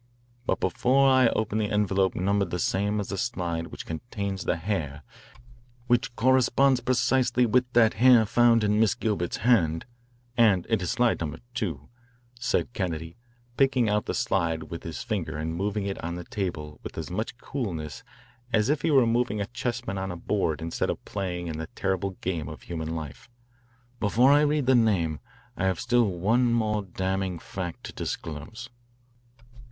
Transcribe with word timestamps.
But 0.47 0.59
before 0.59 1.07
I 1.07 1.27
open 1.35 1.59
the 1.59 1.69
envelope 1.69 2.15
numbered 2.15 2.49
the 2.49 2.57
same 2.57 2.99
as 2.99 3.09
the 3.09 3.19
slide 3.19 3.67
which 3.67 3.85
contains 3.85 4.45
the 4.45 4.55
hair 4.55 5.03
which 5.85 6.15
corresponds 6.15 6.79
precisely 6.79 7.45
with 7.45 7.71
that 7.73 7.93
hair 7.93 8.25
found 8.25 8.63
in 8.63 8.79
Miss 8.79 8.95
Gilbert's 8.95 9.37
hand 9.45 9.85
and 10.35 10.65
it 10.69 10.81
is 10.81 10.89
slide 10.89 11.21
No. 11.21 11.35
2" 11.53 11.87
said 12.39 12.73
Kennedy, 12.73 13.15
picking 13.57 13.89
out 13.89 14.07
the 14.07 14.15
slide 14.15 14.71
with 14.71 14.81
his 14.81 15.03
finger 15.03 15.37
and 15.37 15.53
moving 15.53 15.85
it 15.85 16.03
on 16.03 16.15
the 16.15 16.23
table 16.23 16.79
with 16.81 16.97
as 16.97 17.11
much 17.11 17.37
coolness 17.37 18.01
as 18.51 18.69
if 18.69 18.81
he 18.81 18.89
were 18.89 19.05
moving 19.05 19.39
a 19.39 19.45
chessman 19.45 19.99
on 19.99 20.11
a 20.11 20.17
board 20.17 20.63
instead 20.63 20.89
of 20.89 21.05
playing 21.05 21.45
in 21.45 21.59
the 21.59 21.67
terrible 21.75 22.17
game 22.21 22.49
of 22.49 22.63
human 22.63 22.95
life, 22.95 23.29
"before 23.99 24.31
I 24.31 24.41
read 24.41 24.65
the 24.65 24.73
name 24.73 25.19
I 25.55 25.65
have 25.65 25.79
still 25.79 26.05
one 26.09 26.51
more 26.51 26.81
damning 26.83 27.37
fact 27.37 27.83
to 27.83 27.93
disclose." 27.93 28.67